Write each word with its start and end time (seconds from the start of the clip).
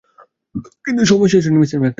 কিন্তু 0.85 1.01
সময় 1.05 1.19
এখনো 1.19 1.33
শেষ 1.33 1.43
হয়নি 1.45 1.59
মিসেস 1.59 1.73
ম্যাকনালি। 1.73 1.89